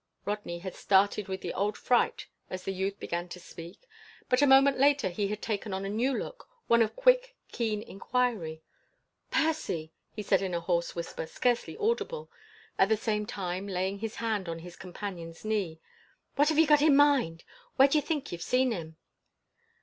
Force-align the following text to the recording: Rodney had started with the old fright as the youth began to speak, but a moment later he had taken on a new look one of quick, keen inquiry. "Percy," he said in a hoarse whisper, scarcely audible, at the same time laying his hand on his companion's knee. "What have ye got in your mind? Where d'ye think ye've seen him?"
Rodney 0.25 0.57
had 0.57 0.73
started 0.73 1.27
with 1.27 1.41
the 1.41 1.53
old 1.53 1.77
fright 1.77 2.25
as 2.49 2.63
the 2.63 2.73
youth 2.73 2.99
began 2.99 3.29
to 3.29 3.39
speak, 3.39 3.87
but 4.29 4.41
a 4.41 4.47
moment 4.47 4.79
later 4.79 5.09
he 5.09 5.27
had 5.27 5.43
taken 5.43 5.75
on 5.75 5.85
a 5.85 5.89
new 5.89 6.17
look 6.17 6.47
one 6.65 6.81
of 6.81 6.95
quick, 6.95 7.35
keen 7.51 7.83
inquiry. 7.83 8.63
"Percy," 9.29 9.93
he 10.11 10.23
said 10.23 10.41
in 10.41 10.55
a 10.55 10.59
hoarse 10.59 10.95
whisper, 10.95 11.27
scarcely 11.27 11.77
audible, 11.77 12.31
at 12.79 12.89
the 12.89 12.97
same 12.97 13.27
time 13.27 13.67
laying 13.67 13.99
his 13.99 14.15
hand 14.15 14.49
on 14.49 14.57
his 14.57 14.75
companion's 14.75 15.45
knee. 15.45 15.79
"What 16.35 16.49
have 16.49 16.57
ye 16.57 16.65
got 16.65 16.81
in 16.81 16.87
your 16.87 16.95
mind? 16.95 17.43
Where 17.75 17.87
d'ye 17.87 18.01
think 18.01 18.31
ye've 18.31 18.41
seen 18.41 18.71
him?" 18.71 18.97